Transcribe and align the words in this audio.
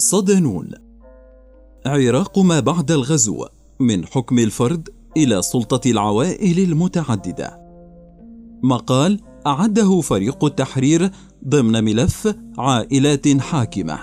صدنون 0.00 0.70
عراق 1.86 2.38
ما 2.38 2.60
بعد 2.60 2.90
الغزو 2.90 3.46
من 3.80 4.06
حكم 4.06 4.38
الفرد 4.38 4.88
إلى 5.16 5.42
سلطة 5.42 5.90
العوائل 5.90 6.58
المتعددة. 6.58 7.60
مقال 8.62 9.20
أعده 9.46 10.00
فريق 10.00 10.44
التحرير 10.44 11.10
ضمن 11.48 11.84
ملف 11.84 12.34
عائلات 12.58 13.28
حاكمة. 13.28 13.98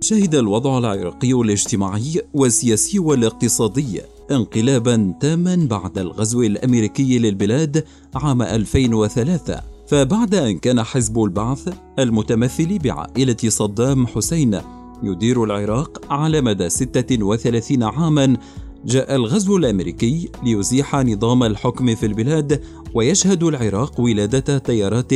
شهد 0.00 0.34
الوضع 0.34 0.78
العراقي 0.78 1.32
الاجتماعي 1.32 2.22
والسياسي 2.34 2.98
والاقتصادي 2.98 4.00
انقلابا 4.30 5.14
تاما 5.20 5.66
بعد 5.70 5.98
الغزو 5.98 6.42
الأمريكي 6.42 7.18
للبلاد 7.18 7.84
عام 8.14 8.42
2003 8.42 9.73
فبعد 9.94 10.34
أن 10.34 10.58
كان 10.58 10.82
حزب 10.82 11.24
البعث 11.24 11.74
المتمثل 11.98 12.78
بعائلة 12.78 13.36
صدام 13.48 14.06
حسين 14.06 14.60
يدير 15.02 15.44
العراق 15.44 16.12
على 16.12 16.40
مدى 16.40 16.68
36 16.68 17.82
عاما 17.82 18.36
جاء 18.84 19.16
الغزو 19.16 19.56
الأمريكي 19.56 20.30
ليزيح 20.42 20.94
نظام 20.94 21.42
الحكم 21.42 21.94
في 21.94 22.06
البلاد 22.06 22.62
ويشهد 22.94 23.42
العراق 23.42 24.00
ولادة 24.00 24.58
تيارات 24.58 25.12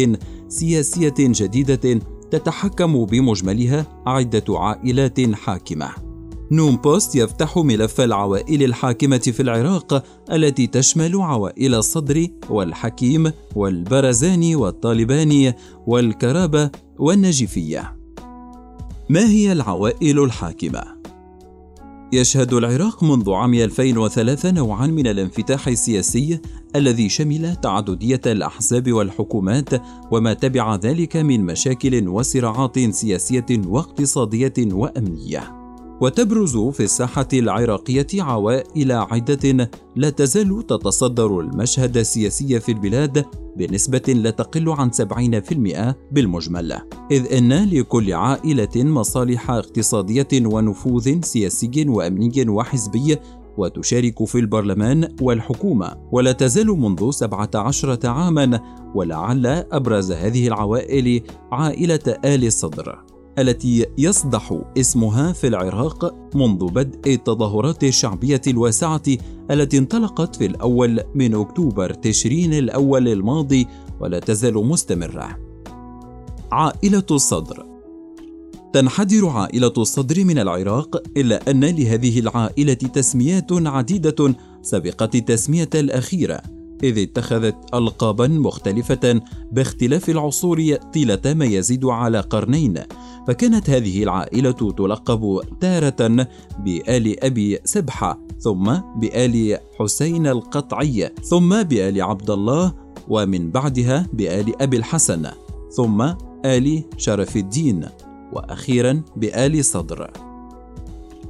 سياسية 0.48 1.15
جديدة 1.19 2.01
تتحكم 2.31 3.05
بمجملها 3.05 3.87
عدة 4.06 4.45
عائلات 4.48 5.34
حاكمة. 5.34 6.08
نوم 6.51 6.77
بوست 6.77 7.16
يفتح 7.16 7.59
ملف 7.59 8.01
العوائل 8.01 8.62
الحاكمة 8.62 9.19
في 9.19 9.41
العراق 9.41 10.05
التي 10.33 10.66
تشمل 10.66 11.16
عوائل 11.16 11.75
الصدر 11.75 12.27
والحكيم 12.51 13.33
والبرزاني 13.55 14.56
والطالباني 14.56 15.55
والكرابة 15.87 16.70
والنجفية. 16.98 17.97
ما 19.09 19.29
هي 19.29 19.53
العوائل 19.53 20.25
الحاكمة؟ 20.25 20.83
يشهد 22.12 22.53
العراق 22.53 23.05
منذ 23.05 23.30
عام 23.30 23.55
2003 23.55 24.51
نوعا 24.51 24.86
من 24.86 25.06
الانفتاح 25.06 25.69
السياسي 25.69 26.41
الذي 26.77 27.08
شمل 27.08 27.56
تعددية 27.56 28.20
الأحزاب 28.27 28.92
والحكومات 28.92 29.69
وما 30.11 30.33
تبع 30.33 30.77
ذلك 30.77 31.17
من 31.17 31.45
مشاكل 31.45 32.08
وصراعات 32.08 32.78
سياسية 32.78 33.47
واقتصادية 33.51 34.55
وأمنية. 34.58 35.58
وتبرز 36.01 36.57
في 36.57 36.83
الساحة 36.83 37.29
العراقية 37.33 38.07
عوائل 38.15 38.93
عدة 38.93 39.71
لا 39.97 40.11
تزال 40.11 40.67
تتصدر 40.67 41.41
المشهد 41.41 41.97
السياسي 41.97 42.61
في 42.61 42.73
البلاد 42.73 43.25
بنسبة 43.57 44.03
لا 44.09 44.31
تقل 44.31 44.69
عن 44.69 44.91
70% 44.93 45.97
بالمجمل، 46.13 46.79
إذ 47.11 47.33
أن 47.33 47.71
لكل 47.71 48.13
عائلة 48.13 48.69
مصالح 48.77 49.51
اقتصادية 49.51 50.29
ونفوذ 50.33 51.21
سياسي 51.21 51.85
وأمني 51.89 52.49
وحزبي 52.49 53.17
وتشارك 53.57 54.25
في 54.25 54.39
البرلمان 54.39 55.15
والحكومة. 55.21 55.97
ولا 56.13 56.33
تزال 56.33 56.67
منذ 56.67 57.11
17 57.11 57.99
عاما 58.05 58.61
ولعل 58.95 59.47
أبرز 59.47 60.13
هذه 60.13 60.49
العوائل 60.49 61.23
عائلة 61.53 62.19
آل 62.25 62.45
الصدر 62.45 63.17
التي 63.39 63.86
يصدح 63.98 64.61
اسمها 64.78 65.33
في 65.33 65.47
العراق 65.47 66.14
منذ 66.34 66.67
بدء 66.67 67.14
التظاهرات 67.14 67.84
الشعبية 67.84 68.41
الواسعة 68.47 69.03
التي 69.50 69.78
انطلقت 69.78 70.36
في 70.36 70.47
الأول 70.47 71.00
من 71.14 71.34
أكتوبر 71.34 71.95
تشرين 71.95 72.55
الأول 72.55 73.08
الماضي 73.08 73.67
ولا 74.00 74.19
تزال 74.19 74.55
مستمرة. 74.55 75.39
عائلة 76.53 77.06
الصدر 77.11 77.67
تنحدر 78.72 79.28
عائلة 79.28 79.73
الصدر 79.78 80.25
من 80.25 80.39
العراق 80.39 81.02
إلا 81.17 81.50
أن 81.50 81.64
لهذه 81.64 82.20
العائلة 82.20 82.75
تسميات 82.75 83.52
عديدة 83.52 84.34
سبقت 84.62 85.14
التسمية 85.14 85.70
الأخيرة 85.75 86.58
إذ 86.83 86.98
اتخذت 86.98 87.75
ألقابا 87.75 88.29
مختلفة 88.29 89.20
باختلاف 89.52 90.11
العصور 90.11 90.75
طيلة 90.95 91.20
ما 91.27 91.45
يزيد 91.45 91.85
على 91.85 92.20
قرنين 92.20 92.75
فكانت 93.29 93.70
هذه 93.70 94.02
العائلة 94.02 94.52
تلقب 94.52 95.41
تارة 95.61 96.27
بآل 96.58 97.25
أبي 97.25 97.58
سبحة 97.64 98.20
ثم 98.39 98.75
بآل 98.97 99.58
حسين 99.79 100.27
القطعي 100.27 101.11
ثم 101.23 101.63
بآل 101.63 102.02
عبد 102.02 102.30
الله 102.30 102.75
ومن 103.08 103.51
بعدها 103.51 104.07
بآل 104.13 104.63
أبي 104.63 104.77
الحسن 104.77 105.27
ثم 105.70 106.13
آل 106.45 106.85
شرف 106.97 107.36
الدين 107.36 107.86
وأخيرا 108.33 109.02
بآل 109.17 109.64
صدر. 109.64 110.27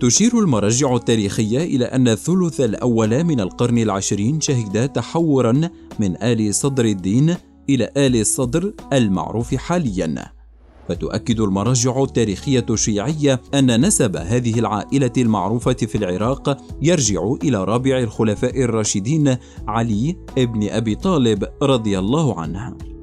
تشير 0.01 0.39
المراجع 0.39 0.95
التاريخية 0.95 1.59
إلى 1.59 1.85
أن 1.85 2.09
الثلث 2.09 2.61
الأول 2.61 3.25
من 3.25 3.41
القرن 3.41 3.79
العشرين 3.79 4.41
شهد 4.41 4.89
تحورا 4.89 5.71
من 5.99 6.23
آل 6.23 6.55
صدر 6.55 6.85
الدين 6.85 7.37
إلى 7.71 7.91
آل 7.97 8.17
الصدر 8.17 8.73
المعروف 8.93 9.55
حاليا 9.55 10.33
فتؤكد 10.89 11.41
المراجع 11.41 12.03
التاريخية 12.03 12.67
الشيعية 12.71 13.41
أن 13.55 13.87
نسب 13.87 14.17
هذه 14.17 14.59
العائلة 14.59 15.13
المعروفة 15.19 15.73
في 15.73 15.99
العراق 15.99 16.59
يرجع 16.83 17.33
إلى 17.43 17.65
رابع 17.65 17.99
الخلفاء 17.99 18.61
الراشدين 18.61 19.37
علي 19.69 20.17
ابن 20.39 20.69
أبي 20.69 20.95
طالب 20.95 21.45
رضي 21.63 21.99
الله 21.99 22.41
عنه. 22.41 22.98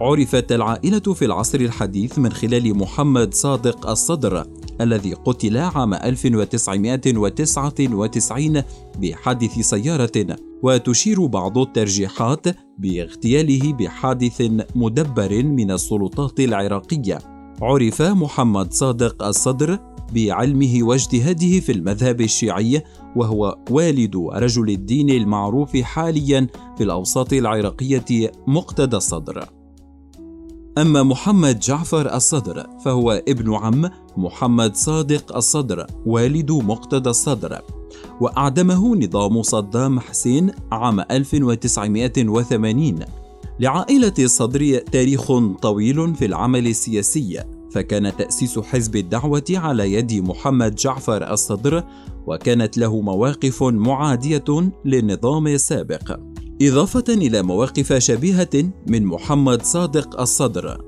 عرفت 0.00 0.52
العائلة 0.52 1.14
في 1.14 1.24
العصر 1.24 1.60
الحديث 1.60 2.18
من 2.18 2.32
خلال 2.32 2.78
محمد 2.78 3.34
صادق 3.34 3.90
الصدر 3.90 4.46
الذي 4.80 5.14
قتل 5.14 5.56
عام 5.56 5.94
1999 5.94 8.62
بحادث 9.00 9.58
سيارة 9.58 10.36
وتشير 10.62 11.26
بعض 11.26 11.58
الترجيحات 11.58 12.46
باغتياله 12.78 13.72
بحادث 13.72 14.50
مدبر 14.74 15.42
من 15.42 15.70
السلطات 15.70 16.40
العراقية. 16.40 17.18
عرف 17.62 18.02
محمد 18.02 18.72
صادق 18.72 19.22
الصدر 19.22 19.78
بعلمه 20.14 20.78
واجتهاده 20.82 21.60
في 21.60 21.72
المذهب 21.72 22.20
الشيعي 22.20 22.82
وهو 23.16 23.58
والد 23.70 24.16
رجل 24.16 24.68
الدين 24.68 25.10
المعروف 25.10 25.76
حاليا 25.76 26.46
في 26.76 26.84
الأوساط 26.84 27.32
العراقية 27.32 28.32
مقتدى 28.46 28.96
الصدر. 28.96 29.55
أما 30.78 31.02
محمد 31.02 31.58
جعفر 31.58 32.14
الصدر 32.14 32.66
فهو 32.84 33.22
ابن 33.28 33.54
عم 33.54 33.90
محمد 34.16 34.76
صادق 34.76 35.36
الصدر 35.36 35.86
والد 36.06 36.52
مقتدى 36.52 37.10
الصدر. 37.10 37.60
وأعدمه 38.20 38.96
نظام 38.96 39.42
صدام 39.42 40.00
حسين 40.00 40.50
عام 40.72 41.00
1980 41.00 42.98
لعائلة 43.60 44.12
الصدر 44.18 44.78
تاريخ 44.78 45.32
طويل 45.62 46.14
في 46.14 46.24
العمل 46.24 46.66
السياسي 46.66 47.44
فكان 47.72 48.16
تأسيس 48.16 48.58
حزب 48.58 48.96
الدعوة 48.96 49.44
على 49.50 49.92
يد 49.92 50.12
محمد 50.12 50.74
جعفر 50.74 51.32
الصدر 51.32 51.84
وكانت 52.26 52.78
له 52.78 53.00
مواقف 53.00 53.62
معادية 53.62 54.72
للنظام 54.84 55.46
السابق. 55.46 56.18
إضافة 56.62 57.04
إلى 57.08 57.42
مواقف 57.42 57.92
شبيهة 57.92 58.70
من 58.86 59.04
محمد 59.04 59.62
صادق 59.62 60.20
الصدر. 60.20 60.80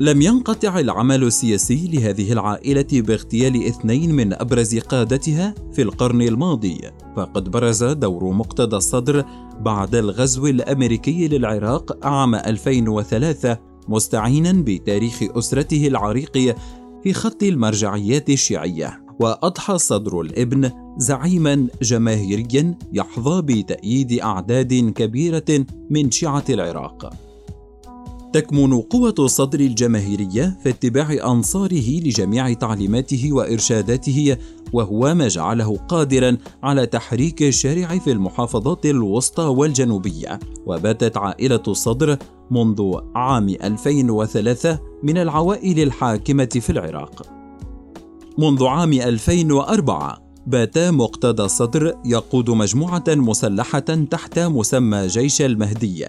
لم 0.00 0.22
ينقطع 0.22 0.78
العمل 0.78 1.22
السياسي 1.22 1.88
لهذه 1.92 2.32
العائلة 2.32 2.86
باغتيال 2.92 3.66
اثنين 3.66 4.14
من 4.14 4.32
أبرز 4.32 4.78
قادتها 4.78 5.54
في 5.72 5.82
القرن 5.82 6.22
الماضي، 6.22 6.80
فقد 7.16 7.50
برز 7.50 7.84
دور 7.84 8.32
مقتدى 8.32 8.76
الصدر 8.76 9.24
بعد 9.60 9.94
الغزو 9.94 10.46
الأمريكي 10.46 11.28
للعراق 11.28 12.06
عام 12.06 12.34
2003 12.34 13.58
مستعينا 13.88 14.52
بتاريخ 14.52 15.22
أسرته 15.22 15.86
العريق 15.86 16.56
في 17.02 17.12
خط 17.12 17.42
المرجعيات 17.42 18.30
الشيعية. 18.30 19.01
وأضحى 19.20 19.78
صدر 19.78 20.20
الإبن 20.20 20.70
زعيما 20.98 21.66
جماهيريا 21.82 22.74
يحظى 22.92 23.42
بتأييد 23.42 24.20
أعداد 24.20 24.74
كبيرة 24.74 25.64
من 25.90 26.10
شيعة 26.10 26.44
العراق. 26.48 27.12
تكمن 28.32 28.80
قوة 28.80 29.14
الصدر 29.18 29.60
الجماهيرية 29.60 30.58
في 30.62 30.68
اتباع 30.68 31.32
أنصاره 31.32 32.00
لجميع 32.00 32.52
تعليماته 32.52 33.32
وإرشاداته 33.32 34.36
وهو 34.72 35.14
ما 35.14 35.28
جعله 35.28 35.76
قادرا 35.76 36.36
على 36.62 36.86
تحريك 36.86 37.42
الشارع 37.42 37.98
في 37.98 38.12
المحافظات 38.12 38.86
الوسطى 38.86 39.42
والجنوبية 39.42 40.38
وباتت 40.66 41.16
عائلة 41.16 41.62
الصدر 41.68 42.18
منذ 42.50 42.92
عام 43.14 43.48
2003 43.48 44.78
من 45.02 45.18
العوائل 45.18 45.80
الحاكمة 45.80 46.44
في 46.60 46.70
العراق 46.70 47.41
منذ 48.38 48.64
عام 48.64 48.92
2004 48.92 50.18
بات 50.46 50.78
مقتدى 50.78 51.42
الصدر 51.42 51.94
يقود 52.04 52.50
مجموعة 52.50 53.04
مسلحة 53.08 53.78
تحت 54.10 54.38
مسمى 54.38 55.06
جيش 55.06 55.42
المهدي 55.42 56.06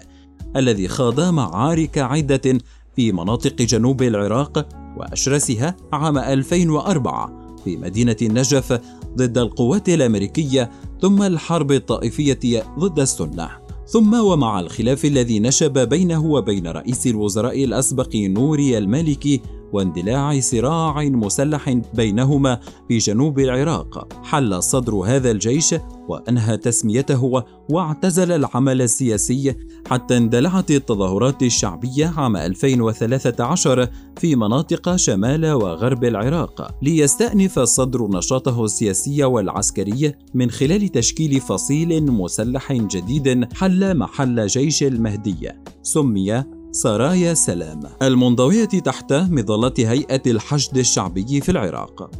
الذي 0.56 0.88
خاض 0.88 1.20
معارك 1.20 1.98
عدة 1.98 2.58
في 2.96 3.12
مناطق 3.12 3.62
جنوب 3.62 4.02
العراق 4.02 4.68
وأشرسها 4.96 5.76
عام 5.92 6.18
2004 6.18 7.56
في 7.64 7.76
مدينة 7.76 8.16
النجف 8.22 8.80
ضد 9.16 9.38
القوات 9.38 9.88
الأمريكية 9.88 10.70
ثم 11.02 11.22
الحرب 11.22 11.72
الطائفية 11.72 12.62
ضد 12.78 13.00
السنة. 13.00 13.50
ثم 13.86 14.14
ومع 14.14 14.60
الخلاف 14.60 15.04
الذي 15.04 15.40
نشب 15.40 15.88
بينه 15.88 16.24
وبين 16.24 16.66
رئيس 16.66 17.06
الوزراء 17.06 17.64
الأسبق 17.64 18.16
نوري 18.16 18.78
المالكي 18.78 19.40
واندلاع 19.72 20.40
صراع 20.40 21.02
مسلح 21.02 21.80
بينهما 21.94 22.60
في 22.88 22.98
جنوب 22.98 23.38
العراق. 23.38 24.08
حل 24.24 24.62
صدر 24.62 24.94
هذا 24.94 25.30
الجيش 25.30 25.74
وأنهى 26.08 26.56
تسميته 26.56 27.44
واعتزل 27.70 28.32
العمل 28.32 28.82
السياسي 28.82 29.54
حتى 29.90 30.16
اندلعت 30.16 30.70
التظاهرات 30.70 31.42
الشعبية 31.42 32.12
عام 32.16 32.36
2013 32.36 33.88
في 34.16 34.36
مناطق 34.36 34.96
شمال 34.96 35.52
وغرب 35.52 36.04
العراق. 36.04 36.78
ليستأنف 36.82 37.58
الصدر 37.58 38.08
نشاطه 38.08 38.64
السياسي 38.64 39.24
والعسكري 39.24 40.14
من 40.34 40.50
خلال 40.50 40.88
تشكيل 40.88 41.40
فصيل 41.40 42.12
مسلح 42.12 42.72
جديد 42.72 43.54
حل 43.54 43.96
محل 43.96 44.46
جيش 44.46 44.82
المهدي. 44.82 45.48
سمي 45.82 46.44
سرايا 46.74 47.34
سلام 47.34 47.80
المنضوية 48.02 48.64
تحت 48.64 49.12
مظلة 49.12 49.74
هيئة 49.78 50.22
الحشد 50.26 50.78
الشعبي 50.78 51.40
في 51.40 51.48
العراق. 51.48 52.10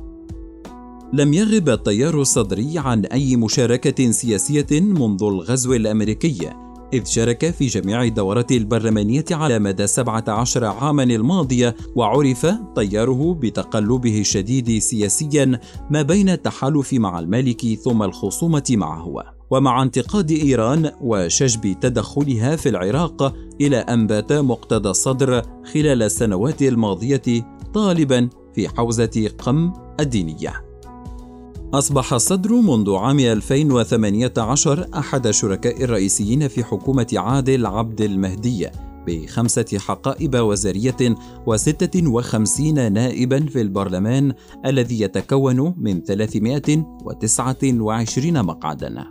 لم 1.12 1.34
يغب 1.34 1.68
التيار 1.68 2.20
الصدري 2.20 2.78
عن 2.78 3.04
أي 3.04 3.36
مشاركة 3.36 4.10
سياسية 4.10 4.80
منذ 4.80 5.22
الغزو 5.22 5.72
الأمريكي، 5.72 6.50
إذ 6.92 7.04
شارك 7.04 7.50
في 7.50 7.66
جميع 7.66 8.02
الدورات 8.02 8.52
البرلمانية 8.52 9.24
على 9.30 9.58
مدى 9.58 9.86
17 9.86 10.64
عاما 10.64 11.02
الماضية، 11.02 11.76
وعرف 11.96 12.46
تياره 12.76 13.38
بتقلبه 13.40 14.20
الشديد 14.20 14.78
سياسيا 14.78 15.60
ما 15.90 16.02
بين 16.02 16.28
التحالف 16.28 16.92
مع 16.92 17.18
المالكي 17.18 17.76
ثم 17.76 18.02
الخصومة 18.02 18.64
معه. 18.70 19.33
ومع 19.50 19.82
انتقاد 19.82 20.30
إيران 20.30 20.90
وشجب 21.00 21.80
تدخلها 21.80 22.56
في 22.56 22.68
العراق 22.68 23.34
إلى 23.60 23.76
ان 23.76 24.06
بات 24.06 24.32
مقتدى 24.32 24.88
الصدر 24.88 25.42
خلال 25.72 26.02
السنوات 26.02 26.62
الماضية 26.62 27.22
طالبا 27.74 28.28
في 28.54 28.68
حوزة 28.68 29.30
قم 29.38 29.72
الدينية. 30.00 30.64
أصبح 31.74 32.12
الصدر 32.12 32.52
منذ 32.52 32.94
عام 32.94 33.18
2018 33.18 34.86
أحد 34.94 35.26
الشركاء 35.26 35.84
الرئيسيين 35.84 36.48
في 36.48 36.64
حكومة 36.64 37.06
عادل 37.16 37.66
عبد 37.66 38.00
المهدي 38.00 38.68
بخمسة 39.06 39.78
حقائب 39.78 40.36
وزارية 40.36 41.16
وستة 41.46 42.10
وخمسين 42.10 42.92
نائبا 42.92 43.46
في 43.46 43.60
البرلمان 43.60 44.32
الذي 44.66 45.00
يتكون 45.00 45.74
من 45.78 46.02
329 46.02 48.42
مقعدا. 48.42 49.04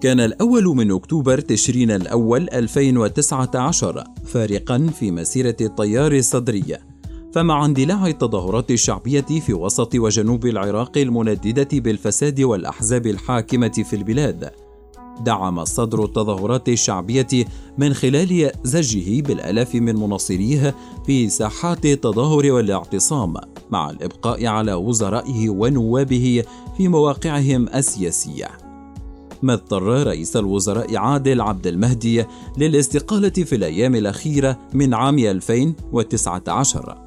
كان 0.00 0.20
الأول 0.20 0.64
من 0.64 0.90
أكتوبر 0.90 1.40
تشرين 1.40 1.90
الأول 1.90 2.48
2019 2.52 4.04
فارقا 4.24 4.90
في 4.98 5.10
مسيرة 5.10 5.56
التيار 5.60 6.12
الصدري 6.12 6.76
فمع 7.32 7.64
اندلاع 7.64 8.06
التظاهرات 8.06 8.70
الشعبية 8.70 9.20
في 9.20 9.54
وسط 9.54 9.94
وجنوب 9.94 10.46
العراق 10.46 10.98
المنددة 10.98 11.68
بالفساد 11.72 12.40
والأحزاب 12.40 13.06
الحاكمة 13.06 13.68
في 13.68 13.96
البلاد 13.96 14.50
دعم 15.20 15.58
الصدر 15.58 16.04
التظاهرات 16.04 16.68
الشعبية 16.68 17.26
من 17.78 17.94
خلال 17.94 18.50
زجه 18.64 19.22
بالآلاف 19.22 19.74
من 19.74 19.96
مناصريه 19.96 20.74
في 21.06 21.28
ساحات 21.28 21.86
التظاهر 21.86 22.52
والاعتصام 22.52 23.34
مع 23.70 23.90
الإبقاء 23.90 24.46
على 24.46 24.74
وزرائه 24.74 25.48
ونوابه 25.48 26.44
في 26.76 26.88
مواقعهم 26.88 27.68
السياسية. 27.68 28.65
ما 29.42 29.52
اضطر 29.52 29.82
رئيس 29.82 30.36
الوزراء 30.36 30.96
عادل 30.96 31.40
عبد 31.40 31.66
المهدي 31.66 32.24
للاستقالة 32.58 33.28
في 33.28 33.56
الأيام 33.56 33.94
الأخيرة 33.94 34.58
من 34.74 34.94
عام 34.94 35.18
2019 35.18 37.06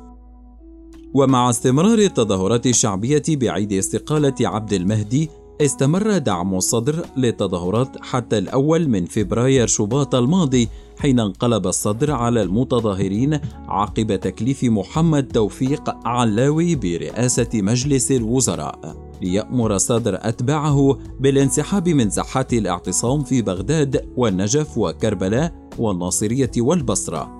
ومع 1.13 1.49
استمرار 1.49 1.99
التظاهرات 1.99 2.67
الشعبية 2.67 3.23
بعيد 3.27 3.73
استقالة 3.73 4.35
عبد 4.41 4.73
المهدي 4.73 5.29
استمر 5.61 6.17
دعم 6.17 6.55
الصدر 6.55 7.05
للتظاهرات 7.17 7.97
حتى 8.01 8.37
الأول 8.37 8.87
من 8.89 9.05
فبراير 9.05 9.67
شباط 9.67 10.15
الماضي 10.15 10.69
حين 10.97 11.19
انقلب 11.19 11.67
الصدر 11.67 12.11
على 12.11 12.41
المتظاهرين 12.41 13.39
عقب 13.67 14.15
تكليف 14.15 14.63
محمد 14.63 15.27
توفيق 15.27 16.07
علاوي 16.07 16.75
برئاسة 16.75 17.49
مجلس 17.53 18.11
الوزراء. 18.11 18.95
ليأمر 19.21 19.77
صدر 19.77 20.17
أتباعه 20.21 20.97
بالانسحاب 21.19 21.89
من 21.89 22.09
ساحات 22.09 22.53
الاعتصام 22.53 23.23
في 23.23 23.41
بغداد 23.41 24.09
والنجف 24.17 24.77
وكربلاء 24.77 25.69
والناصرية 25.77 26.51
والبصرة. 26.57 27.38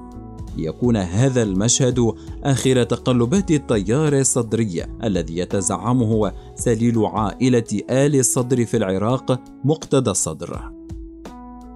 ليكون 0.58 0.98
هذا 0.98 1.44
المشهد 1.44 2.14
آخر 2.44 2.84
تقلبات 2.84 3.52
التيار 3.52 4.20
الصدري 4.20 4.86
الذي 5.04 5.38
يتزعمه 5.38 6.32
سليل 6.56 7.06
عائلة 7.06 7.82
آل 7.90 8.16
الصدر 8.16 8.66
في 8.66 8.78
العراق 8.78 9.42
مقتدى 9.64 10.10
الصدر. 10.10 10.72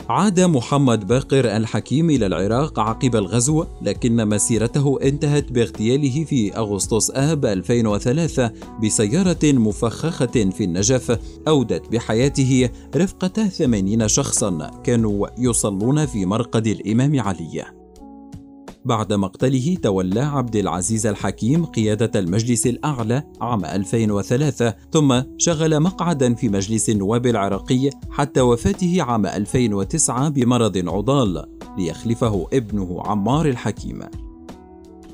عاد 0.10 0.40
محمد 0.40 1.08
باقر 1.08 1.58
الحكيم 1.58 2.10
إلى 2.10 2.26
العراق 2.26 2.80
عقب 2.80 3.16
الغزو 3.16 3.66
لكن 3.82 4.30
مسيرته 4.30 5.00
انتهت 5.04 5.52
باغتياله 5.52 6.24
في 6.24 6.58
أغسطس 6.58 7.12
آب 7.12 7.46
2003 7.46 8.52
بسيارة 8.84 9.40
مفخخة 9.44 10.26
في 10.26 10.64
النجف 10.64 11.20
أودت 11.48 11.92
بحياته 11.92 12.70
رفقة 12.96 13.48
80 13.48 14.08
شخصا 14.08 14.72
كانوا 14.84 15.28
يصلون 15.38 16.06
في 16.06 16.26
مرقد 16.26 16.68
الإمام 16.68 17.20
علي 17.20 17.77
بعد 18.88 19.14
مقتله 19.14 19.78
تولى 19.84 20.20
عبد 20.20 20.56
العزيز 20.56 21.08
الحكيم 21.08 21.66
قيادة 21.66 22.20
المجلس 22.20 22.68
الأعلى 22.68 23.24
عام 23.42 23.66
2003 23.66 24.76
ثم 24.92 25.22
شغل 25.38 25.80
مقعدا 25.80 26.34
في 26.34 26.50
مجلس 26.50 26.90
النواب 26.90 27.26
العراقي 27.26 27.90
حتى 28.12 28.42
وفاته 28.42 28.98
عام 29.02 29.26
2009 29.26 30.30
بمرض 30.30 30.78
عضال 30.78 31.46
ليخلفه 31.78 32.48
ابنه 32.54 33.02
عمار 33.06 33.46
الحكيم. 33.46 34.00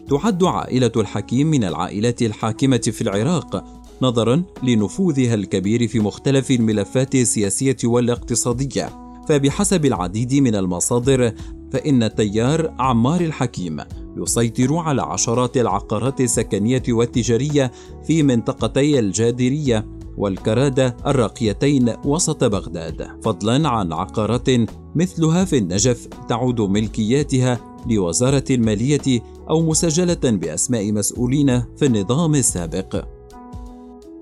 تعد 0.09 0.43
عائلة 0.43 0.91
الحكيم 0.95 1.47
من 1.47 1.63
العائلات 1.63 2.21
الحاكمة 2.21 2.77
في 2.77 3.01
العراق 3.01 3.63
نظرا 4.01 4.43
لنفوذها 4.63 5.33
الكبير 5.33 5.87
في 5.87 5.99
مختلف 5.99 6.51
الملفات 6.51 7.15
السياسية 7.15 7.77
والاقتصادية 7.83 8.89
فبحسب 9.29 9.85
العديد 9.85 10.33
من 10.33 10.55
المصادر 10.55 11.33
فإن 11.73 12.15
تيار 12.15 12.73
عمار 12.79 13.21
الحكيم 13.21 13.77
يسيطر 14.17 14.75
على 14.75 15.01
عشرات 15.01 15.57
العقارات 15.57 16.21
السكنية 16.21 16.83
والتجارية 16.89 17.71
في 18.03 18.23
منطقتي 18.23 18.99
الجادرية 18.99 19.85
والكرادة 20.17 20.97
الراقيتين 21.05 21.93
وسط 22.05 22.43
بغداد 22.43 23.07
فضلا 23.23 23.69
عن 23.69 23.93
عقارات 23.93 24.49
مثلها 24.95 25.45
في 25.45 25.57
النجف 25.57 26.07
تعود 26.29 26.61
ملكياتها 26.61 27.59
لوزارة 27.89 28.43
المالية 28.51 29.21
أو 29.49 29.61
مسجلة 29.61 30.21
بأسماء 30.23 30.91
مسؤولين 30.91 31.63
في 31.77 31.85
النظام 31.85 32.35
السابق. 32.35 33.05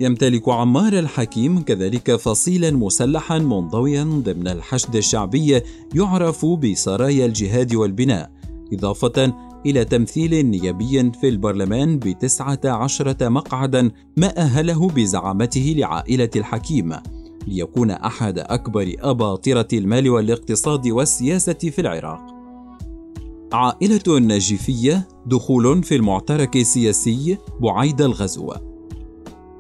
يمتلك 0.02 0.50
عمار 0.50 1.00
الحكيم 1.00 1.62
كذلك 1.62 2.16
فصيلا 2.16 2.72
مسلحا 2.72 3.40
منضويا 3.40 4.04
ضمن 4.04 4.48
الحشد 4.48 4.96
الشعبي 4.96 5.62
يعرف 5.96 6.46
بسرايا 6.46 7.26
الجهاد 7.26 7.76
والبناء 7.76 8.32
إضافة 8.74 9.34
إلى 9.66 9.86
تمثيل 9.86 10.46
نيابي 10.46 11.12
في 11.12 11.30
البرلمان 11.30 12.00
بتسعة 12.00 12.60
عشرة 12.66 13.30
مقعدا 13.30 13.92
ما 14.18 14.38
أهله 14.38 14.88
بزعامته 14.88 15.76
لعائلة 15.78 16.30
الحكيم 16.36 16.94
ليكون 17.48 17.92
أحد 17.92 18.40
أكبر 18.40 18.96
أباطرة 19.00 19.68
المال 19.74 20.10
والاقتصاد 20.10 20.88
والسياسة 20.88 21.54
في 21.54 21.82
العراق. 21.82 22.22
عائلة 23.54 24.04
النجيفية 24.08 25.08
دخول 25.26 25.84
في 25.84 25.96
المعترك 25.96 26.56
السياسي 26.56 27.38
بعيد 27.60 28.02
الغزو. 28.02 28.71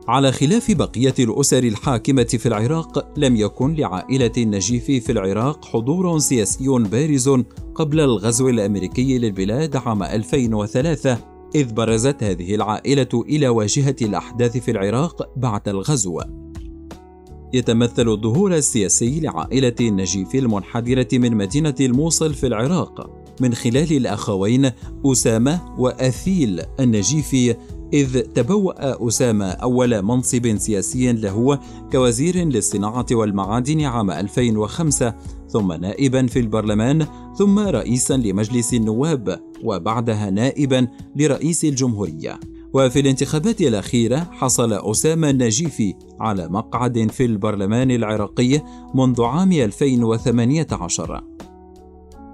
على 0.07 0.31
خلاف 0.31 0.71
بقية 0.71 1.13
الأسر 1.19 1.63
الحاكمة 1.63 2.23
في 2.23 2.45
العراق 2.45 3.19
لم 3.19 3.35
يكن 3.35 3.75
لعائلة 3.75 4.31
النجيف 4.37 4.85
في 4.85 5.11
العراق 5.11 5.65
حضور 5.65 6.19
سياسي 6.19 6.67
بارز 6.67 7.29
قبل 7.75 7.99
الغزو 7.99 8.49
الأمريكي 8.49 9.17
للبلاد 9.17 9.75
عام 9.75 10.03
2003 10.03 11.17
إذ 11.55 11.73
برزت 11.73 12.23
هذه 12.23 12.55
العائلة 12.55 13.09
إلى 13.13 13.47
واجهة 13.47 13.95
الأحداث 14.01 14.57
في 14.57 14.71
العراق 14.71 15.29
بعد 15.37 15.69
الغزو. 15.69 16.21
يتمثل 17.53 18.09
الظهور 18.09 18.55
السياسي 18.55 19.19
لعائلة 19.19 19.75
النجيف 19.81 20.35
المنحدرة 20.35 21.07
من 21.13 21.37
مدينة 21.37 21.75
الموصل 21.79 22.33
في 22.33 22.47
العراق 22.47 23.09
من 23.41 23.53
خلال 23.53 23.97
الأخوين 23.97 24.71
أسامة 25.05 25.75
وأثيل 25.77 26.61
النجيفي 26.79 27.55
إذ 27.93 28.21
تبوأ 28.21 29.07
أسامة 29.07 29.45
أول 29.45 30.01
منصب 30.01 30.57
سياسي 30.57 31.13
له 31.13 31.59
كوزير 31.91 32.35
للصناعة 32.37 33.05
والمعادن 33.11 33.81
عام 33.81 34.11
2005 34.11 35.15
ثم 35.49 35.71
نائبا 35.71 36.27
في 36.27 36.39
البرلمان 36.39 37.07
ثم 37.37 37.59
رئيسا 37.59 38.17
لمجلس 38.17 38.73
النواب 38.73 39.39
وبعدها 39.63 40.29
نائبا 40.29 40.87
لرئيس 41.15 41.65
الجمهورية. 41.65 42.39
وفي 42.73 42.99
الانتخابات 42.99 43.61
الأخيرة 43.61 44.17
حصل 44.31 44.73
أسامة 44.73 45.29
النجيفي 45.29 45.93
على 46.19 46.47
مقعد 46.49 47.11
في 47.11 47.25
البرلمان 47.25 47.91
العراقي 47.91 48.61
منذ 48.95 49.21
عام 49.23 49.51
2018 49.51 51.23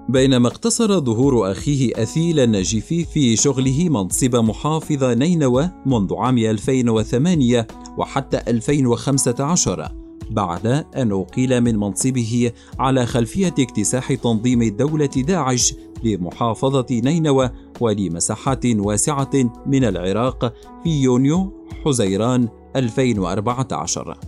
بينما 0.08 0.48
اقتصر 0.48 1.00
ظهور 1.00 1.50
أخيه 1.50 2.02
أثيل 2.02 2.40
النجيفي 2.40 3.04
في 3.04 3.36
شغله 3.36 3.88
منصب 3.88 4.36
محافظ 4.36 5.04
نينوى 5.04 5.70
منذ 5.86 6.14
عام 6.14 6.38
2008 6.38 7.66
وحتى 7.98 8.40
2015 8.48 9.88
بعد 10.30 10.66
أن 10.96 11.12
أقيل 11.12 11.60
من 11.60 11.76
منصبه 11.76 12.52
على 12.78 13.06
خلفية 13.06 13.54
اكتساح 13.58 14.12
تنظيم 14.12 14.62
الدولة 14.62 15.06
داعش 15.06 15.74
لمحافظة 16.04 16.86
نينوى 16.90 17.50
ولمساحات 17.80 18.66
واسعة 18.66 19.30
من 19.66 19.84
العراق 19.84 20.54
في 20.84 21.02
يونيو 21.02 21.64
حزيران 21.84 22.48
2014 22.76 24.18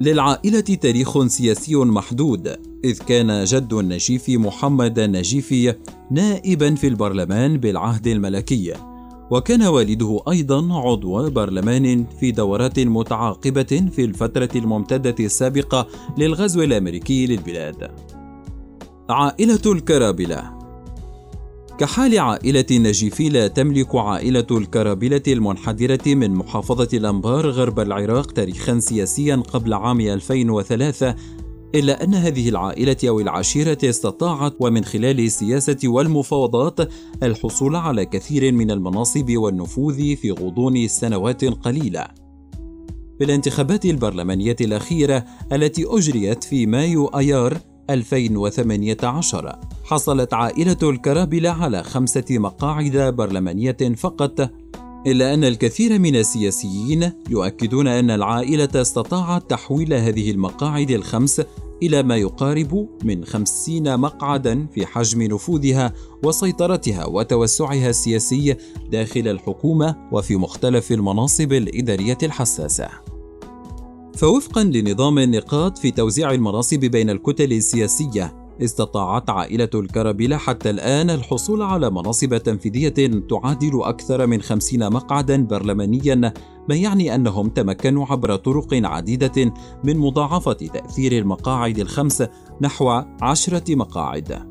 للعائلة 0.00 0.60
تاريخ 0.60 1.26
سياسي 1.26 1.76
محدود. 1.76 2.69
إذ 2.84 2.98
كان 2.98 3.44
جد 3.44 3.72
النجيف 3.72 4.28
محمد 4.28 4.98
النجيفي 4.98 5.74
نائبا 6.10 6.74
في 6.74 6.86
البرلمان 6.88 7.56
بالعهد 7.56 8.06
الملكي 8.06 8.74
وكان 9.30 9.62
والده 9.62 10.20
أيضا 10.28 10.74
عضو 10.74 11.30
برلمان 11.30 12.06
في 12.20 12.30
دورات 12.30 12.80
متعاقبة 12.80 13.88
في 13.92 14.04
الفترة 14.04 14.48
الممتدة 14.56 15.14
السابقة 15.20 15.86
للغزو 16.18 16.62
الأمريكي 16.62 17.26
للبلاد. 17.26 17.90
عائلة 19.10 19.60
الكرابلة 19.66 20.60
كحال 21.78 22.18
عائلة 22.18 22.66
النجيفي 22.70 23.28
لا 23.28 23.46
تملك 23.46 23.94
عائلة 23.96 24.46
الكرابلة 24.50 25.22
المنحدرة 25.28 26.14
من 26.14 26.30
محافظة 26.30 26.88
الأنبار 26.94 27.50
غرب 27.50 27.80
العراق 27.80 28.32
تاريخا 28.32 28.78
سياسيا 28.78 29.36
قبل 29.36 29.74
عام 29.74 30.00
2003 30.00 31.14
إلا 31.74 32.04
أن 32.04 32.14
هذه 32.14 32.48
العائلة 32.48 32.96
أو 33.04 33.20
العشيرة 33.20 33.78
استطاعت 33.84 34.54
ومن 34.60 34.84
خلال 34.84 35.20
السياسة 35.20 35.78
والمفاوضات 35.84 36.80
الحصول 37.22 37.76
على 37.76 38.06
كثير 38.06 38.52
من 38.52 38.70
المناصب 38.70 39.36
والنفوذ 39.36 40.16
في 40.16 40.30
غضون 40.30 40.88
سنوات 40.88 41.44
قليلة. 41.44 42.06
في 43.18 43.24
الانتخابات 43.24 43.84
البرلمانية 43.84 44.56
الأخيرة 44.60 45.24
التي 45.52 45.84
أجريت 45.88 46.44
في 46.44 46.66
مايو 46.66 47.06
أيار 47.06 47.58
2018 47.90 49.58
حصلت 49.84 50.34
عائلة 50.34 50.76
الكرابلة 50.82 51.50
على 51.50 51.82
خمسة 51.82 52.24
مقاعد 52.30 52.96
برلمانية 52.96 53.76
فقط 53.96 54.50
إلا 55.06 55.34
أن 55.34 55.44
الكثير 55.44 55.98
من 55.98 56.16
السياسيين 56.16 57.12
يؤكدون 57.30 57.86
أن 57.88 58.10
العائلة 58.10 58.68
استطاعت 58.74 59.50
تحويل 59.50 59.94
هذه 59.94 60.30
المقاعد 60.30 60.90
الخمس 60.90 61.42
إلى 61.82 62.02
ما 62.02 62.16
يقارب 62.16 62.88
من 63.04 63.24
خمسين 63.24 63.98
مقعدا 63.98 64.66
في 64.74 64.86
حجم 64.86 65.22
نفوذها 65.22 65.92
وسيطرتها 66.24 67.06
وتوسعها 67.06 67.90
السياسي 67.90 68.56
داخل 68.90 69.28
الحكومة 69.28 69.96
وفي 70.12 70.36
مختلف 70.36 70.92
المناصب 70.92 71.52
الإدارية 71.52 72.18
الحساسة. 72.22 72.88
فوفقا 74.16 74.64
لنظام 74.64 75.18
النقاط 75.18 75.78
في 75.78 75.90
توزيع 75.90 76.30
المناصب 76.30 76.80
بين 76.80 77.10
الكتل 77.10 77.52
السياسية 77.52 78.39
استطاعت 78.62 79.30
عائلة 79.30 79.70
الكربلة 79.74 80.36
حتى 80.36 80.70
الآن 80.70 81.10
الحصول 81.10 81.62
على 81.62 81.90
مناصب 81.90 82.36
تنفيذية 82.36 83.20
تعادل 83.30 83.82
أكثر 83.82 84.26
من 84.26 84.42
خمسين 84.42 84.90
مقعدا 84.92 85.46
برلمانيا 85.46 86.32
ما 86.68 86.74
يعني 86.74 87.14
أنهم 87.14 87.48
تمكنوا 87.48 88.06
عبر 88.06 88.36
طرق 88.36 88.68
عديدة 88.74 89.52
من 89.84 89.98
مضاعفة 89.98 90.52
تأثير 90.52 91.12
المقاعد 91.12 91.78
الخمس 91.78 92.22
نحو 92.60 93.02
عشرة 93.22 93.74
مقاعد. 93.74 94.49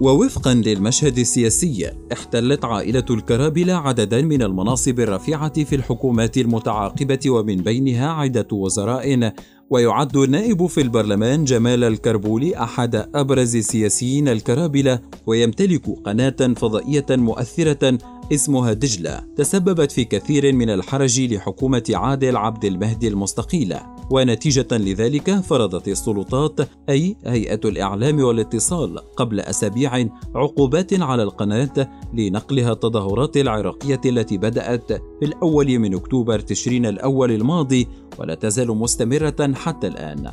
ووفقا 0.00 0.54
للمشهد 0.54 1.18
السياسي 1.18 1.90
احتلت 2.12 2.64
عائلة 2.64 3.04
الكرابلة 3.10 3.72
عددا 3.72 4.22
من 4.22 4.42
المناصب 4.42 5.00
الرفيعة 5.00 5.64
في 5.64 5.74
الحكومات 5.76 6.38
المتعاقبة 6.38 7.20
ومن 7.26 7.56
بينها 7.56 8.08
عدة 8.08 8.48
وزراء 8.52 9.32
ويعد 9.70 10.16
النائب 10.16 10.66
في 10.66 10.80
البرلمان 10.80 11.44
جمال 11.44 11.84
الكربولي 11.84 12.56
أحد 12.62 13.08
أبرز 13.14 13.56
سياسيين 13.56 14.28
الكرابلة 14.28 15.00
ويمتلك 15.26 15.90
قناة 16.04 16.54
فضائية 16.56 17.06
مؤثرة 17.10 17.98
اسمها 18.32 18.72
دجلة 18.72 19.24
تسببت 19.36 19.92
في 19.92 20.04
كثير 20.04 20.52
من 20.52 20.70
الحرج 20.70 21.20
لحكومة 21.20 21.84
عادل 21.94 22.36
عبد 22.36 22.64
المهدي 22.64 23.08
المستقيلة 23.08 23.94
ونتيجة 24.10 24.66
لذلك 24.72 25.40
فرضت 25.40 25.88
السلطات 25.88 26.60
أي 26.88 27.16
هيئة 27.26 27.60
الإعلام 27.64 28.20
والاتصال 28.20 28.98
قبل 28.98 29.40
أسابيع 29.40 30.06
عقوبات 30.34 31.00
على 31.00 31.22
القناة 31.22 31.90
لنقلها 32.14 32.72
التظاهرات 32.72 33.36
العراقية 33.36 34.00
التي 34.06 34.38
بدأت 34.38 34.92
في 34.92 35.22
الأول 35.22 35.78
من 35.78 35.94
أكتوبر 35.94 36.38
تشرين 36.38 36.86
الأول 36.86 37.32
الماضي 37.32 37.88
ولا 38.18 38.34
تزال 38.34 38.68
مستمرة 38.68 39.52
حتى 39.54 39.86
الآن. 39.86 40.30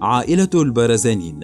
عائلة 0.00 0.50
البرزانين 0.54 1.40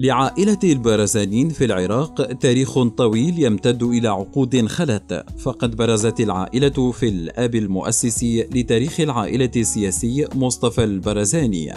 لعائلة 0.00 0.58
البرزانين 0.64 1.48
في 1.48 1.64
العراق 1.64 2.32
تاريخ 2.32 2.82
طويل 2.82 3.42
يمتد 3.42 3.82
إلى 3.82 4.08
عقود 4.08 4.66
خلت، 4.66 5.24
فقد 5.38 5.76
برزت 5.76 6.20
العائلة 6.20 6.92
في 6.92 7.08
الآب 7.08 7.54
المؤسس 7.54 8.24
لتاريخ 8.24 9.00
العائلة 9.00 9.50
السياسي 9.56 10.26
مصطفى 10.34 10.84
البرزاني. 10.84 11.72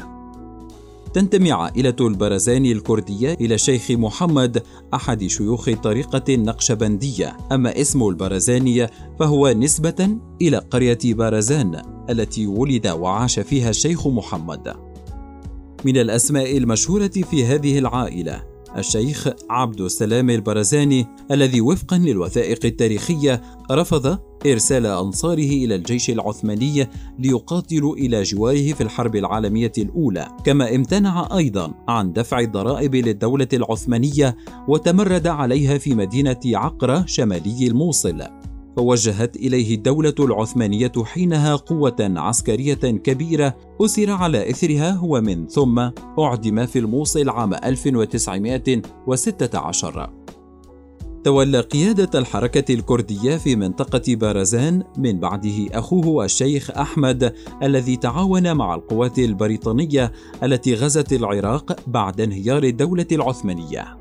تنتمي 1.14 1.52
عائلة 1.52 1.96
البرزاني 2.02 2.72
الكردية 2.72 3.34
إلى 3.34 3.56
الشيخ 3.56 3.92
محمد 3.92 4.64
أحد 4.94 5.28
شيوخ 5.28 5.70
طريقة 5.70 6.34
النقشبندية، 6.34 7.38
أما 7.52 7.82
اسم 7.82 8.08
البرزاني 8.08 8.88
فهو 9.20 9.50
نسبة 9.50 10.18
إلى 10.42 10.58
قرية 10.58 11.00
بارزان 11.04 11.82
التي 12.10 12.48
ولد 12.48 12.88
وعاش 12.88 13.40
فيها 13.40 13.70
الشيخ 13.70 14.08
محمد. 14.08 14.91
من 15.86 15.98
الأسماء 15.98 16.58
المشهورة 16.58 17.08
في 17.08 17.46
هذه 17.46 17.80
العائلة 17.80 18.44
الشيخ 18.78 19.28
عبد 19.50 19.82
السلام 19.82 20.30
البرزاني 20.30 21.08
الذي 21.32 21.62
وفقا 21.62 21.98
للوثائق 21.98 22.66
التاريخية 22.66 23.42
رفض 23.72 24.20
إرسال 24.46 24.86
أنصاره 24.86 25.50
إلى 25.50 25.76
الجيش 25.76 26.10
العثماني 26.10 26.88
ليقاتلوا 27.20 27.96
إلى 27.96 28.24
جواره 28.24 28.74
في 28.74 28.82
الحرب 28.82 29.16
العالمية 29.16 29.72
الأولى، 29.78 30.28
كما 30.46 30.76
امتنع 30.76 31.38
أيضا 31.38 31.74
عن 31.88 32.14
دفع 32.14 32.40
الضرائب 32.40 32.96
للدولة 32.96 33.48
العثمانية 33.54 34.38
وتمرد 34.68 35.28
عليها 35.28 35.78
في 35.78 35.96
مدينة 35.96 36.40
عقرة 36.46 37.06
شمالي 37.08 37.68
الموصل. 37.68 38.22
فوجهت 38.76 39.36
إليه 39.36 39.76
الدولة 39.76 40.16
العثمانية 40.20 40.92
حينها 41.04 41.56
قوة 41.56 41.96
عسكرية 42.00 42.74
كبيرة 42.74 43.56
أسر 43.82 44.12
على 44.12 44.50
إثرها 44.50 44.92
هو 44.92 45.22
من 45.22 45.48
ثم 45.48 45.90
أعدم 46.20 46.66
في 46.66 46.80
الموصل 46.80 47.30
عام 47.30 47.54
1916 47.54 50.22
تولى 51.24 51.60
قيادة 51.60 52.20
الحركة 52.20 52.74
الكردية 52.74 53.38
في 53.38 53.56
منطقة 53.56 54.16
بارزان 54.16 54.84
من 54.98 55.20
بعده 55.20 55.68
أخوه 55.72 56.26
الشيخ 56.26 56.72
أحمد 56.72 57.34
الذي 57.64 57.96
تعاون 57.96 58.56
مع 58.56 58.76
القوات 58.76 59.20
البريطانية 59.20 60.12
التي 60.44 60.76
غزت 60.76 61.14
العراق 61.14 61.80
بعد 61.88 62.22
انهيار 62.22 62.64
الدولة 62.64 63.08
العثمانية. 63.12 64.01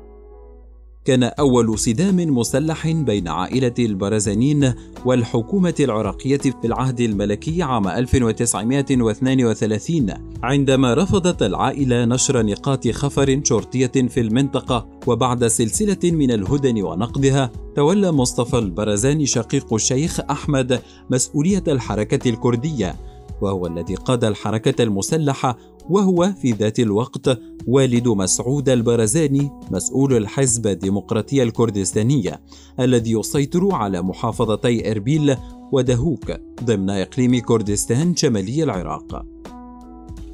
كان 1.05 1.23
أول 1.23 1.79
صدام 1.79 2.15
مسلح 2.15 2.87
بين 2.87 3.27
عائلة 3.27 3.73
البرزانين 3.79 4.73
والحكومة 5.05 5.73
العراقية 5.79 6.37
في 6.37 6.65
العهد 6.65 6.99
الملكي 6.99 7.63
عام 7.63 7.87
1932 7.87 10.13
عندما 10.43 10.93
رفضت 10.93 11.43
العائلة 11.43 12.05
نشر 12.05 12.45
نقاط 12.45 12.87
خفر 12.87 13.41
شرطية 13.43 13.87
في 13.87 14.19
المنطقة 14.19 14.87
وبعد 15.07 15.47
سلسلة 15.47 16.11
من 16.11 16.31
الهدن 16.31 16.83
ونقدها 16.83 17.51
تولى 17.75 18.11
مصطفى 18.11 18.59
البرزاني 18.59 19.25
شقيق 19.25 19.73
الشيخ 19.73 20.19
أحمد 20.19 20.81
مسؤولية 21.09 21.63
الحركة 21.67 22.29
الكردية. 22.29 22.95
وهو 23.41 23.67
الذي 23.67 23.95
قاد 23.95 24.23
الحركة 24.23 24.83
المسلحة 24.83 25.57
وهو 25.89 26.33
في 26.41 26.51
ذات 26.51 26.79
الوقت 26.79 27.39
والد 27.67 28.07
مسعود 28.07 28.69
البرزاني 28.69 29.49
مسؤول 29.71 30.17
الحزب 30.17 30.67
الديمقراطية 30.67 31.43
الكردستانية 31.43 32.41
الذي 32.79 33.11
يسيطر 33.11 33.75
على 33.75 34.01
محافظتي 34.01 34.91
إربيل 34.91 35.35
ودهوك 35.71 36.31
ضمن 36.63 36.89
إقليم 36.89 37.39
كردستان 37.39 38.15
شمالي 38.15 38.63
العراق. 38.63 39.25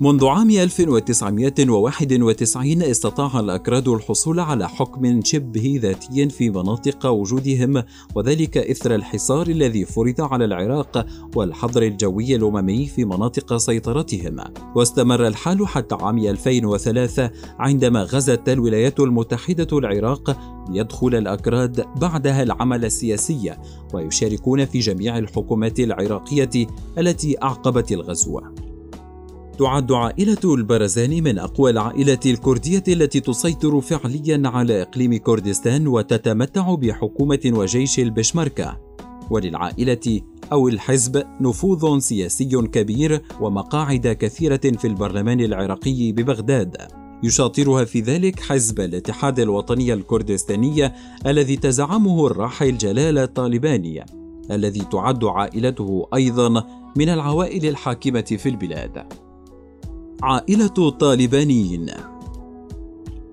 منذ 0.02 0.26
عام 0.26 0.50
1991 0.50 2.82
استطاع 2.82 3.40
الأكراد 3.40 3.88
الحصول 3.88 4.40
على 4.40 4.70
حكم 4.70 5.22
شبه 5.24 5.80
ذاتي 5.82 6.30
في 6.30 6.50
مناطق 6.50 7.06
وجودهم 7.06 7.84
وذلك 8.16 8.58
إثر 8.58 8.96
الحصار 8.96 9.48
الذي 9.48 9.86
فرض 9.86 10.22
على 10.22 10.46
العراق 10.46 11.06
والحظر 11.36 11.82
الجوي 11.82 12.36
الأممي 12.36 12.86
في 12.86 13.06
مناطق 13.06 13.58
سيطرتهم. 13.58 14.40
واستمر 14.76 15.28
الحال 15.28 15.68
حتى 15.68 15.96
عام 15.96 16.18
2003 16.18 17.32
عندما 17.60 18.04
غزت 18.04 18.50
الولايات 18.50 19.00
المتحدة 19.00 19.78
العراق 19.78 20.38
ليدخل 20.70 21.16
الأكراد 21.16 21.86
بعدها 22.00 22.44
العمل 22.44 22.86
السياسي 22.86 23.54
ويشاركون 23.94 24.66
في 24.66 24.80
جميع 24.80 25.18
الحكومات 25.18 25.80
العراقية 25.80 26.68
التي 26.98 27.44
أعقبت 27.44 27.92
الغزو. 27.92 28.40
تعد 29.58 29.92
عائلة 29.92 30.54
البرزاني 30.54 31.22
من 31.22 31.40
أقوى 31.40 31.72
العائلة 31.72 32.20
الكردية 32.26 32.84
التي 32.88 33.20
تسيطر 33.20 33.82
فعليا 33.82 34.42
على 34.46 34.82
إقليم 34.82 35.18
كردستان 35.18 35.88
وتتمتع 35.88 36.76
بحكومة 36.76 37.40
وجيش 37.46 38.00
البشمركة. 38.00 38.78
وللعائلة 39.30 40.22
أو 40.52 40.68
الحزب 40.68 41.24
نفوذ 41.42 42.00
سياسي 42.00 42.46
كبير 42.46 43.22
ومقاعد 43.42 44.08
كثيرة 44.08 44.62
في 44.78 44.88
البرلمان 44.88 45.40
العراقي 45.40 46.12
ببغداد. 46.12 46.78
يشاطرها 47.24 47.86
في 47.86 48.02
ذلك 48.02 48.40
حزب 48.40 48.80
الاتحاد 48.80 49.40
الوطني 49.40 49.94
الكردستاني 49.94 50.92
الذي 51.26 51.56
تزعمه 51.56 52.28
الراحل 52.28 52.78
جلال 52.78 53.18
الطالباني 53.18 54.06
الذي 54.52 54.82
تعد 54.92 55.24
عائلته 55.24 56.08
أيضا 56.14 56.64
من 56.96 57.10
العوائل 57.10 57.66
الحاكمة 57.66 58.22
في 58.22 58.50
البلاد. 58.50 59.27
عائلة 60.24 60.74
الطالبانيين 60.78 61.92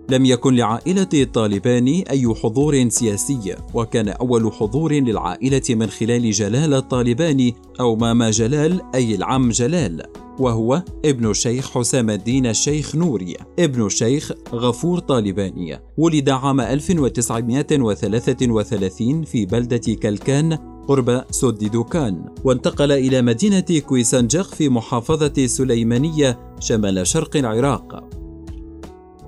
لم 0.08 0.24
يكن 0.24 0.54
لعائلة 0.54 1.08
الطالبان 1.14 2.02
أي 2.10 2.34
حضور 2.42 2.88
سياسي 2.88 3.56
وكان 3.74 4.08
أول 4.08 4.52
حضور 4.52 4.92
للعائلة 4.92 5.62
من 5.70 5.86
خلال 5.86 6.30
جلال 6.30 6.74
الطالباني 6.74 7.54
أو 7.80 7.96
ماما 7.96 8.30
جلال 8.30 8.80
أي 8.94 9.14
العم 9.14 9.50
جلال 9.50 10.02
وهو 10.38 10.82
ابن 11.04 11.30
الشيخ 11.30 11.78
حسام 11.78 12.10
الدين 12.10 12.46
الشيخ 12.46 12.96
نوري 12.96 13.36
ابن 13.58 13.86
الشيخ 13.86 14.32
غفور 14.52 14.98
طالباني. 14.98 15.78
ولد 15.96 16.28
عام 16.28 16.60
1933 16.60 19.24
في 19.24 19.46
بلدة 19.46 19.94
كلكان 19.94 20.73
قرب 20.88 21.24
سد 21.30 21.70
دوكان 21.70 22.24
وانتقل 22.44 22.92
إلى 22.92 23.22
مدينة 23.22 23.80
كويسنجق 23.86 24.54
في 24.54 24.68
محافظة 24.68 25.46
سليمانية 25.46 26.56
شمال 26.60 27.06
شرق 27.06 27.36
العراق. 27.36 28.23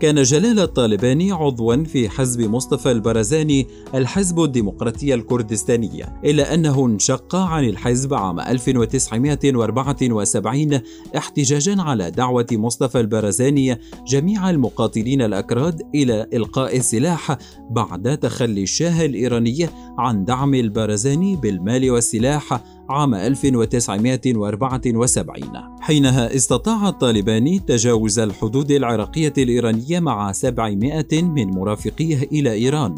كان 0.00 0.22
جلال 0.22 0.60
الطالباني 0.60 1.32
عضوا 1.32 1.84
في 1.84 2.08
حزب 2.08 2.40
مصطفى 2.40 2.90
البرزاني 2.90 3.66
الحزب 3.94 4.40
الديمقراطي 4.40 5.14
الكردستاني 5.14 6.04
إلا 6.24 6.54
أنه 6.54 6.86
انشق 6.86 7.36
عن 7.36 7.64
الحزب 7.64 8.14
عام 8.14 8.40
1974 8.40 10.80
احتجاجا 11.16 11.82
على 11.82 12.10
دعوة 12.10 12.46
مصطفى 12.52 13.00
البرزاني 13.00 13.78
جميع 14.06 14.50
المقاتلين 14.50 15.22
الأكراد 15.22 15.82
إلى 15.94 16.26
إلقاء 16.32 16.76
السلاح 16.76 17.38
بعد 17.70 18.18
تخلي 18.18 18.62
الشاه 18.62 19.04
الإيراني 19.04 19.68
عن 19.98 20.24
دعم 20.24 20.54
البرزاني 20.54 21.36
بالمال 21.36 21.90
والسلاح 21.90 22.60
عام 22.90 23.14
1974 23.14 25.75
حينها 25.86 26.34
استطاع 26.34 26.88
الطالبان 26.88 27.64
تجاوز 27.66 28.18
الحدود 28.18 28.70
العراقية 28.70 29.32
الإيرانية 29.38 30.00
مع 30.00 30.32
700 30.32 31.06
من 31.12 31.50
مرافقيه 31.50 32.22
إلى 32.32 32.52
إيران. 32.52 32.94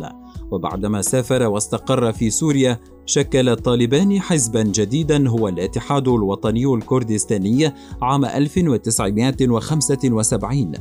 وبعدما 0.50 1.02
سافر 1.02 1.42
واستقر 1.42 2.12
في 2.12 2.30
سوريا 2.30 2.80
شكل 3.06 3.48
الطالبان 3.48 4.20
حزبا 4.20 4.62
جديدا 4.62 5.28
هو 5.28 5.48
الاتحاد 5.48 6.08
الوطني 6.08 6.74
الكردستاني 6.74 7.72
عام 8.02 8.24
1975 8.24 10.72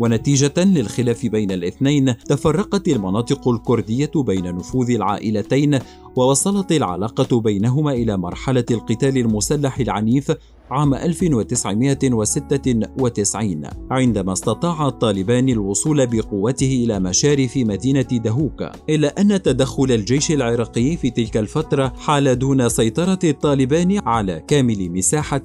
ونتيجة 0.00 0.54
للخلاف 0.56 1.26
بين 1.26 1.50
الاثنين 1.50 2.16
تفرقت 2.16 2.88
المناطق 2.88 3.48
الكردية 3.48 4.10
بين 4.16 4.56
نفوذ 4.56 4.90
العائلتين 4.90 5.78
ووصلت 6.16 6.72
العلاقة 6.72 7.40
بينهما 7.40 7.92
إلى 7.92 8.16
مرحلة 8.16 8.64
القتال 8.70 9.18
المسلح 9.18 9.78
العنيف 9.78 10.32
عام 10.70 10.94
1996 10.94 13.62
عندما 13.90 14.32
استطاع 14.32 14.88
الطالبان 14.88 15.48
الوصول 15.48 16.06
بقوته 16.06 16.84
إلى 16.84 17.00
مشارف 17.00 17.56
مدينة 17.56 18.02
دهوك 18.02 18.70
إلا 18.88 19.20
أن 19.20 19.42
تدخل 19.42 19.92
الجيش 19.92 20.30
العراقي 20.30 20.96
في 20.96 21.10
تلك 21.10 21.36
الفترة 21.36 21.92
حال 21.98 22.38
دون 22.38 22.68
سيطرة 22.68 23.18
الطالبان 23.24 24.00
على 24.06 24.42
كامل 24.48 24.90
مساحة 24.90 25.42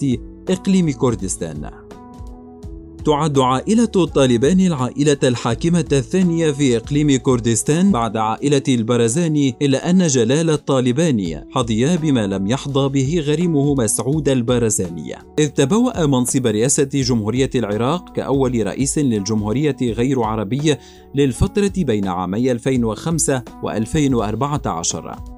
إقليم 0.50 0.91
كردستان. 0.91 1.85
تعد 3.06 3.39
عائلة 3.39 3.91
الطالبان 3.96 4.60
العائلة 4.60 5.18
الحاكمة 5.24 5.86
الثانية 5.91 6.52
في 6.52 6.78
إقليم 6.78 7.15
كردستان 7.15 7.91
بعد 7.91 8.18
عائلة 8.18 8.63
البرزاني 8.68 9.56
إلا 9.62 9.89
أن 9.89 10.08
جلال 10.08 10.50
الطالباني 10.50 11.48
حظي 11.52 11.98
بما 11.98 12.28
لم 12.28 12.48
يحظى 12.48 12.89
به 12.89 13.24
غريمه 13.28 13.76
مسعود 13.76 14.30
البرزاني. 14.30 15.15
إذ 15.39 15.48
تبوأ 15.48 16.06
منصب 16.06 16.48
رئاسة 16.48 16.89
جمهورية 16.94 17.50
العراق 17.56 18.13
كأول 18.13 18.68
رئيس 18.68 18.98
للجمهورية 18.98 19.78
غير 19.82 20.24
عربي 20.24 20.76
للفترة 21.15 21.74
بين 21.78 22.08
عامي 22.08 22.52
2005 22.52 23.44
و 23.63 23.70
2014 23.70 25.35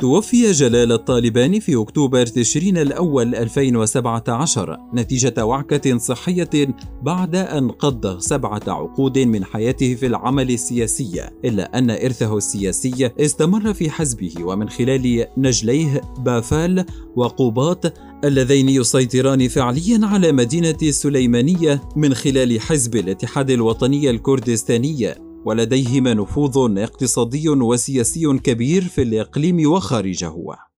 توفي 0.00 0.52
جلال 0.52 0.92
الطالبان 0.92 1.60
في 1.60 1.76
أكتوبر 1.76 2.26
تشرين 2.26 2.78
الأول 2.78 3.34
2017 3.34 4.78
نتيجة 4.94 5.46
وعكة 5.46 5.98
صحية 5.98 6.74
بعد 7.02 7.36
أن 7.36 7.70
قضى 7.70 8.20
سبعة 8.20 8.62
عقود 8.68 9.18
من 9.18 9.44
حياته 9.44 9.94
في 9.94 10.06
العمل 10.06 10.50
السياسي 10.50 11.30
إلا 11.44 11.78
أن 11.78 11.90
إرثه 11.90 12.36
السياسي 12.36 13.10
استمر 13.20 13.74
في 13.74 13.90
حزبه 13.90 14.34
ومن 14.40 14.68
خلال 14.68 15.26
نجليه 15.38 16.00
بافال 16.18 16.84
وقوباط 17.16 17.92
اللذين 18.24 18.68
يسيطران 18.68 19.48
فعليا 19.48 20.00
على 20.02 20.32
مدينة 20.32 20.78
السليمانية 20.82 21.82
من 21.96 22.14
خلال 22.14 22.60
حزب 22.60 22.96
الاتحاد 22.96 23.50
الوطني 23.50 24.10
الكردستاني. 24.10 25.29
ولديهما 25.44 26.14
نفوذ 26.14 26.78
اقتصادي 26.78 27.48
وسياسي 27.48 28.38
كبير 28.38 28.82
في 28.82 29.02
الإقليم 29.02 29.70
وخارجه. 29.70 30.69